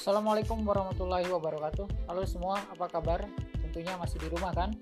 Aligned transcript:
Assalamualaikum 0.00 0.64
warahmatullahi 0.64 1.28
wabarakatuh. 1.28 2.08
Halo 2.08 2.24
semua, 2.24 2.56
apa 2.72 2.88
kabar? 2.88 3.20
Tentunya 3.60 4.00
masih 4.00 4.16
di 4.16 4.32
rumah 4.32 4.48
kan? 4.56 4.72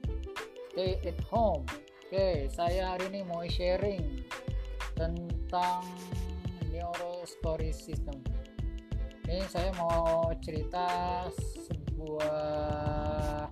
Stay 0.70 0.94
at 1.02 1.18
home. 1.26 1.66
Oke, 2.06 2.46
saya 2.54 2.94
hari 2.94 3.10
ini 3.10 3.26
mau 3.26 3.42
sharing 3.42 4.22
tentang 4.94 5.82
neuro 6.70 7.26
story 7.26 7.74
system. 7.74 8.14
Ini 9.26 9.42
saya 9.50 9.74
mau 9.74 10.30
cerita 10.38 10.86
sebuah 11.34 13.50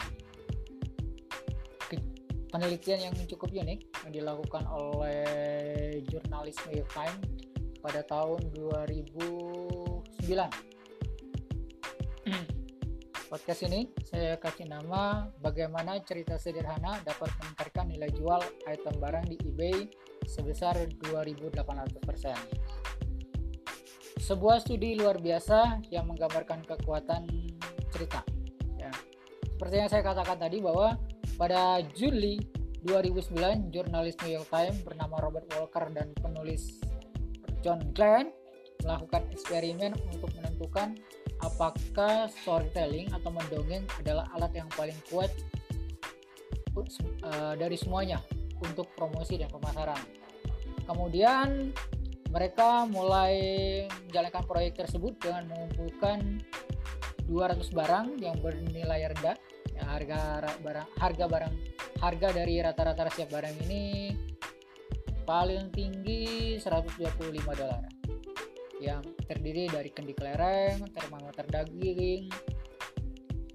penelitian 2.55 3.11
yang 3.11 3.14
cukup 3.27 3.51
unik 3.51 4.07
yang 4.07 4.14
dilakukan 4.14 4.71
oleh 4.71 5.98
jurnalis 6.07 6.55
New 6.71 6.79
York 6.79 6.95
Times 6.95 7.27
pada 7.83 8.06
tahun 8.06 8.55
2009. 8.55 10.76
Podcast 13.30 13.62
ini 13.71 13.87
saya 14.03 14.34
kasih 14.34 14.67
nama 14.67 15.30
bagaimana 15.39 16.03
cerita 16.03 16.34
sederhana 16.34 16.98
dapat 17.07 17.30
meningkatkan 17.39 17.87
nilai 17.87 18.11
jual 18.11 18.43
item 18.67 18.95
barang 18.98 19.30
di 19.30 19.39
eBay 19.47 19.87
sebesar 20.27 20.75
2800%. 21.07 21.55
Sebuah 24.19 24.59
studi 24.59 24.98
luar 24.98 25.23
biasa 25.23 25.87
yang 25.95 26.11
menggambarkan 26.11 26.67
kekuatan 26.67 27.31
cerita. 27.95 28.27
Ya. 28.75 28.91
Seperti 29.47 29.75
yang 29.79 29.91
saya 29.91 30.03
katakan 30.03 30.43
tadi 30.43 30.59
bahwa 30.59 30.98
pada 31.39 31.79
Juli 31.95 32.43
2009, 32.83 33.70
jurnalis 33.70 34.19
New 34.27 34.34
York 34.34 34.51
Times 34.51 34.83
bernama 34.83 35.23
Robert 35.23 35.47
Walker 35.55 35.95
dan 35.95 36.11
penulis 36.19 36.83
John 37.62 37.95
Glenn 37.95 38.34
melakukan 38.83 39.31
eksperimen 39.31 39.95
untuk 40.11 40.31
menentukan 40.39 40.98
apakah 41.45 42.31
storytelling 42.31 43.12
atau 43.12 43.31
mendongeng 43.33 43.84
adalah 44.01 44.29
alat 44.37 44.53
yang 44.56 44.69
paling 44.73 44.97
kuat 45.11 45.29
uh, 46.77 47.55
dari 47.56 47.77
semuanya 47.77 48.20
untuk 48.61 48.89
promosi 48.97 49.37
dan 49.37 49.53
pemasaran. 49.53 50.01
Kemudian 50.87 51.75
mereka 52.31 52.84
mulai 52.89 53.37
menjalankan 54.09 54.45
proyek 54.45 54.73
tersebut 54.87 55.17
dengan 55.20 55.48
mengumpulkan 55.51 56.43
200 57.27 57.75
barang 57.75 58.06
yang 58.23 58.39
bernilai 58.39 59.11
rendah 59.11 59.37
ya, 59.75 59.83
harga 59.83 60.21
barang 60.62 60.89
harga 60.98 61.25
barang 61.27 61.55
harga 61.98 62.28
dari 62.31 62.55
rata-rata 62.62 63.11
siap 63.11 63.34
barang 63.34 63.56
ini 63.67 64.15
paling 65.27 65.75
tinggi 65.75 66.55
125 66.62 67.03
dolar 67.59 67.95
yang 68.80 69.00
terdiri 69.24 69.69
dari 69.72 69.88
kendi 69.88 70.12
kelereng, 70.12 70.84
termometer 70.92 71.44
daging, 71.48 72.28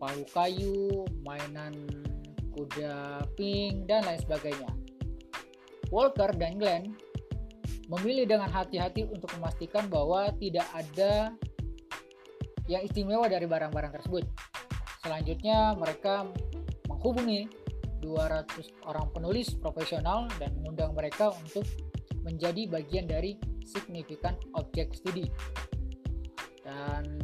palu 0.01 0.25
kayu, 0.33 1.05
mainan 1.21 1.77
kuda 2.51 3.25
pink, 3.37 3.85
dan 3.85 4.01
lain 4.03 4.21
sebagainya. 4.21 4.71
Walker 5.93 6.31
dan 6.39 6.57
Glenn 6.57 6.95
memilih 7.91 8.23
dengan 8.23 8.47
hati-hati 8.47 9.03
untuk 9.11 9.27
memastikan 9.35 9.91
bahwa 9.91 10.31
tidak 10.39 10.63
ada 10.71 11.35
yang 12.71 12.87
istimewa 12.87 13.27
dari 13.27 13.43
barang-barang 13.43 13.99
tersebut. 13.99 14.23
Selanjutnya 15.03 15.75
mereka 15.75 16.31
menghubungi 16.87 17.51
200 17.99 18.87
orang 18.87 19.11
penulis 19.11 19.53
profesional 19.59 20.25
dan 20.39 20.55
mengundang 20.57 20.95
mereka 20.95 21.35
untuk 21.35 21.67
menjadi 22.23 22.69
bagian 22.71 23.05
dari 23.05 23.35
signifikan 23.65 24.37
objek 24.57 24.93
studi. 24.95 25.29
Dan 26.61 27.19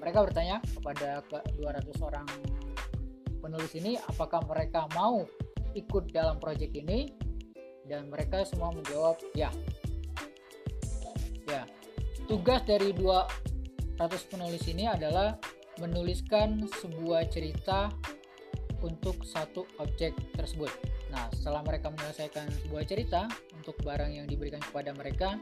mereka 0.00 0.24
bertanya 0.24 0.62
kepada 0.62 1.24
200 1.56 1.98
orang 2.04 2.28
penulis 3.42 3.72
ini 3.78 3.94
apakah 4.10 4.42
mereka 4.48 4.90
mau 4.96 5.22
ikut 5.76 6.10
dalam 6.10 6.40
proyek 6.40 6.72
ini 6.72 7.12
dan 7.86 8.10
mereka 8.10 8.42
semua 8.42 8.72
menjawab 8.74 9.20
ya. 9.36 9.52
Ya. 11.46 11.62
Tugas 12.26 12.66
dari 12.66 12.90
200 12.90 14.32
penulis 14.32 14.66
ini 14.66 14.90
adalah 14.90 15.38
menuliskan 15.78 16.64
sebuah 16.82 17.28
cerita 17.30 17.92
untuk 18.82 19.22
satu 19.22 19.68
objek 19.78 20.16
tersebut. 20.34 20.72
Nah, 21.10 21.30
setelah 21.30 21.62
mereka 21.62 21.94
menyelesaikan 21.94 22.50
sebuah 22.66 22.84
cerita 22.86 23.30
untuk 23.54 23.78
barang 23.82 24.10
yang 24.10 24.26
diberikan 24.26 24.58
kepada 24.58 24.90
mereka, 24.94 25.38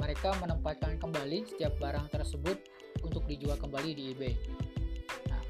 mereka 0.00 0.32
menempatkan 0.40 0.96
kembali 0.96 1.44
setiap 1.48 1.76
barang 1.76 2.08
tersebut 2.12 2.58
untuk 3.04 3.24
dijual 3.28 3.60
kembali 3.60 3.90
di 3.92 4.02
eBay. 4.16 4.34
Nah, 5.28 5.42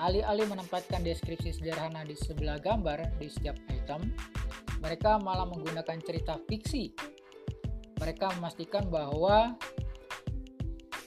alih-alih 0.00 0.48
menempatkan 0.48 1.04
deskripsi 1.04 1.60
sederhana 1.60 2.04
di 2.04 2.16
sebelah 2.16 2.56
gambar 2.60 3.20
di 3.20 3.28
setiap 3.28 3.56
item, 3.68 4.12
mereka 4.80 5.20
malah 5.20 5.48
menggunakan 5.48 5.96
cerita 6.04 6.40
fiksi. 6.48 6.92
Mereka 7.96 8.36
memastikan 8.36 8.92
bahwa 8.92 9.56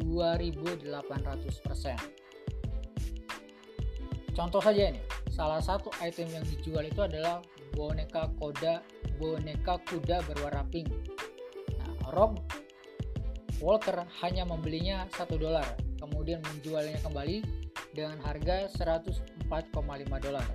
2800%. 0.00 1.96
Contoh 4.36 4.62
saja 4.62 4.88
ini, 4.94 5.00
salah 5.28 5.60
satu 5.60 5.90
item 6.00 6.28
yang 6.40 6.44
dijual 6.46 6.84
itu 6.86 7.02
adalah 7.04 7.42
boneka 7.76 8.30
koda 8.40 8.80
boneka 9.20 9.76
kuda 9.84 10.24
berwarna 10.24 10.64
pink. 10.72 10.88
Nah, 11.76 11.92
Rob 12.16 12.40
Walker 13.60 14.08
hanya 14.24 14.48
membelinya 14.48 15.04
1 15.12 15.36
dolar, 15.36 15.76
kemudian 16.00 16.40
menjualnya 16.40 16.96
kembali 17.04 17.44
dengan 17.92 18.16
harga 18.24 18.72
104,5 18.72 20.24
dolar. 20.24 20.48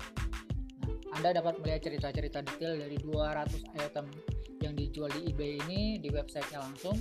Anda 1.15 1.39
dapat 1.39 1.63
melihat 1.63 1.87
cerita-cerita 1.87 2.43
detail 2.43 2.75
dari 2.75 2.99
200 2.99 3.79
item 3.79 4.11
yang 4.59 4.75
dijual 4.75 5.07
di 5.15 5.31
eBay 5.31 5.63
ini 5.67 5.99
di 6.03 6.11
websitenya 6.11 6.59
langsung. 6.59 6.99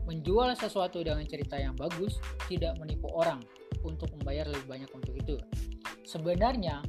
Menjual 0.06 0.54
sesuatu 0.54 1.02
dengan 1.02 1.26
cerita 1.26 1.58
yang 1.58 1.74
bagus 1.74 2.22
tidak 2.46 2.78
menipu 2.78 3.10
orang 3.10 3.42
untuk 3.82 4.14
membayar 4.22 4.46
lebih 4.46 4.70
banyak 4.70 4.92
untuk 4.94 5.18
itu. 5.18 5.42
Sebenarnya, 6.06 6.86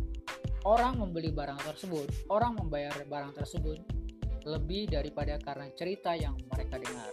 orang 0.67 0.99
membeli 0.99 1.31
barang 1.31 1.63
tersebut, 1.63 2.27
orang 2.27 2.59
membayar 2.59 2.99
barang 3.07 3.39
tersebut 3.39 3.79
lebih 4.51 4.91
daripada 4.91 5.39
karena 5.39 5.71
cerita 5.79 6.19
yang 6.19 6.35
mereka 6.51 6.83
dengar. 6.83 7.11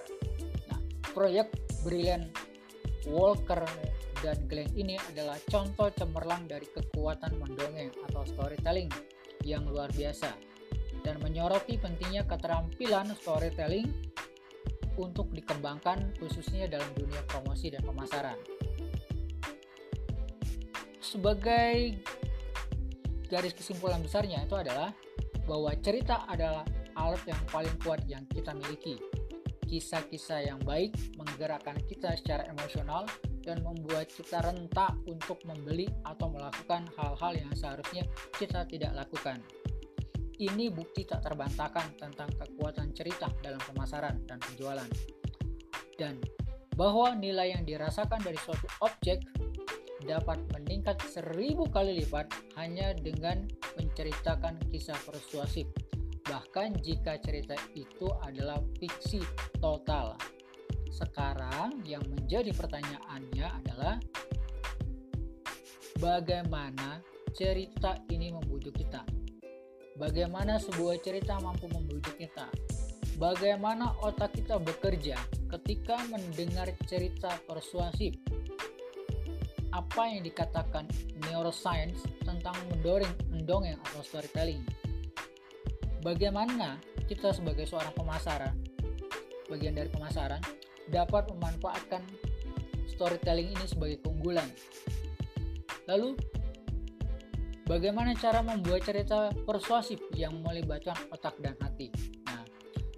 Nah, 0.74 0.82
proyek 1.14 1.54
Brilliant 1.86 2.34
Walker 3.06 3.62
dan 4.26 4.38
Glenn 4.50 4.74
ini 4.74 4.98
adalah 5.14 5.38
contoh 5.46 5.94
cemerlang 5.94 6.50
dari 6.50 6.66
kekuatan 6.66 7.38
mendongeng 7.38 7.94
atau 8.10 8.26
storytelling 8.26 8.90
yang 9.46 9.68
luar 9.70 9.92
biasa 9.94 10.34
dan 11.04 11.20
menyoroti 11.20 11.78
pentingnya 11.78 12.24
keterampilan 12.26 13.12
storytelling 13.20 13.92
untuk 14.96 15.30
dikembangkan 15.34 16.16
khususnya 16.22 16.66
dalam 16.70 16.88
dunia 16.96 17.22
promosi 17.28 17.70
dan 17.70 17.84
pemasaran. 17.84 18.40
Sebagai 21.04 22.00
garis 23.33 23.57
kesimpulan 23.57 23.97
besarnya 23.97 24.45
itu 24.45 24.53
adalah 24.53 24.94
bahwa 25.50 25.74
cerita 25.81 26.21
adalah 26.30 26.62
alat 26.94 27.25
yang 27.25 27.41
paling 27.50 27.74
kuat 27.81 28.06
yang 28.06 28.21
kita 28.30 28.53
miliki. 28.53 29.01
Kisah-kisah 29.65 30.53
yang 30.53 30.62
baik 30.62 30.94
menggerakkan 31.18 31.74
kita 31.89 32.13
secara 32.13 32.45
emosional 32.45 33.09
dan 33.41 33.65
membuat 33.65 34.13
kita 34.13 34.38
rentak 34.45 34.94
untuk 35.09 35.41
membeli 35.50 35.89
atau 36.06 36.30
melakukan 36.30 36.85
hal-hal 36.94 37.33
yang 37.33 37.50
seharusnya 37.57 38.06
kita 38.38 38.69
tidak 38.69 38.94
lakukan. 38.94 39.41
Ini 40.38 40.69
bukti 40.69 41.01
tak 41.09 41.25
terbantahkan 41.25 41.97
tentang 41.97 42.30
kekuatan 42.38 42.94
cerita 42.94 43.33
dalam 43.41 43.57
pemasaran 43.65 44.21
dan 44.30 44.38
penjualan. 44.38 44.89
Dan 45.97 46.21
bahwa 46.77 47.18
nilai 47.18 47.57
yang 47.57 47.65
dirasakan 47.65 48.21
dari 48.21 48.38
suatu 48.38 48.65
objek 48.85 49.25
dapat 50.04 50.40
meningkat 50.52 51.00
seribu 51.08 51.68
kali 51.72 52.04
lipat 52.04 52.30
hanya 52.60 52.92
dengan 52.94 53.48
menceritakan 53.80 54.60
kisah 54.70 55.00
persuasif. 55.08 55.68
Bahkan 56.24 56.80
jika 56.84 57.20
cerita 57.20 57.56
itu 57.76 58.08
adalah 58.24 58.60
fiksi 58.80 59.24
total. 59.60 60.16
Sekarang 60.94 61.84
yang 61.84 62.06
menjadi 62.08 62.54
pertanyaannya 62.54 63.48
adalah 63.64 63.96
bagaimana 66.00 67.02
cerita 67.34 67.98
ini 68.14 68.32
membujuk 68.32 68.78
kita? 68.78 69.02
Bagaimana 69.98 70.58
sebuah 70.58 71.02
cerita 71.02 71.38
mampu 71.42 71.66
membujuk 71.70 72.18
kita? 72.18 72.50
Bagaimana 73.18 73.94
otak 74.02 74.34
kita 74.34 74.58
bekerja 74.58 75.18
ketika 75.54 76.02
mendengar 76.10 76.66
cerita 76.90 77.38
persuasif? 77.46 78.18
Apa 79.74 80.06
yang 80.06 80.22
dikatakan 80.22 80.86
neuroscience 81.25 82.06
tentang 82.22 82.54
mendorong 82.70 83.10
mendongeng 83.34 83.81
atau 83.90 84.06
storytelling. 84.06 84.62
Bagaimana 86.06 86.78
kita 87.10 87.34
sebagai 87.34 87.66
seorang 87.66 87.92
pemasaran, 87.98 88.54
bagian 89.50 89.74
dari 89.74 89.90
pemasaran, 89.90 90.40
dapat 90.94 91.25
memanfaatkan 91.34 92.06
storytelling 92.86 93.50
ini 93.50 93.66
sebagai 93.66 93.98
keunggulan. 94.06 94.46
Lalu, 95.90 96.16
bagaimana 97.66 98.14
cara 98.14 98.46
membuat 98.46 98.86
cerita 98.86 99.34
persuasif 99.44 100.00
yang 100.14 100.38
melibatkan 100.46 100.96
otak 101.10 101.34
dan 101.42 101.58
hati? 101.60 101.90
Nah, 102.30 102.46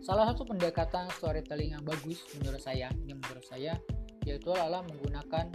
salah 0.03 0.27
satu 0.27 0.43
pendekatan 0.43 1.07
storytelling 1.15 1.71
yang 1.77 1.83
bagus 1.87 2.25
menurut 2.37 2.59
saya, 2.59 2.91
ini 3.05 3.15
menurut 3.15 3.45
saya, 3.47 3.79
yaitu 4.25 4.51
adalah 4.51 4.81
menggunakan 4.85 5.49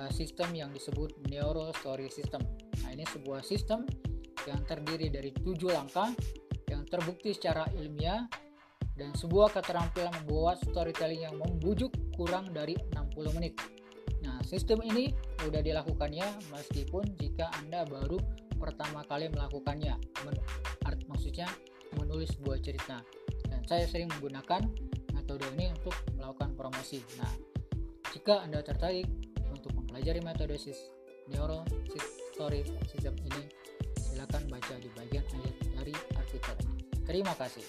Eh, 0.00 0.12
sistem 0.16 0.56
yang 0.56 0.72
disebut 0.72 1.12
Neuro 1.28 1.68
Story 1.76 2.08
System. 2.08 2.40
Nah, 2.80 2.88
ini 2.88 3.04
sebuah 3.04 3.44
sistem 3.44 3.84
yang 4.48 4.64
terdiri 4.64 5.12
dari 5.12 5.28
tujuh 5.28 5.68
langkah 5.76 6.08
yang 6.72 6.88
terbukti 6.88 7.36
secara 7.36 7.68
ilmiah 7.76 8.24
dan 8.96 9.12
sebuah 9.12 9.52
keterampilan 9.52 10.24
membuat 10.24 10.64
storytelling 10.64 11.28
yang 11.28 11.36
membujuk 11.36 11.92
kurang 12.16 12.48
dari 12.48 12.80
60 12.96 13.36
menit. 13.36 13.60
Nah, 14.24 14.40
sistem 14.40 14.80
ini 14.88 15.12
sudah 15.36 15.60
dilakukannya 15.60 16.48
meskipun 16.48 17.04
jika 17.20 17.52
Anda 17.60 17.84
baru 17.84 18.16
pertama 18.56 19.04
kali 19.04 19.28
melakukannya. 19.28 20.00
Men 20.24 20.36
art 20.88 21.04
maksudnya 21.12 21.44
menulis 22.00 22.32
sebuah 22.40 22.56
cerita. 22.64 23.04
Dan 23.52 23.60
saya 23.68 23.84
sering 23.84 24.08
menggunakan 24.16 24.64
metode 25.12 25.44
ini 25.60 25.68
untuk 25.76 25.92
melakukan 26.16 26.56
promosi. 26.56 27.04
Nah, 27.20 27.32
jika 28.16 28.40
Anda 28.48 28.64
tertarik 28.64 29.19
mempelajari 29.90 30.22
metode 30.22 30.54
story 32.30 32.62
system 32.86 33.10
ini, 33.26 33.42
silakan 33.98 34.46
baca 34.46 34.78
di 34.78 34.86
bagian 34.94 35.26
akhir 35.34 35.54
dari 35.74 35.94
artikel. 36.14 36.54
Terima 37.10 37.34
kasih. 37.34 37.66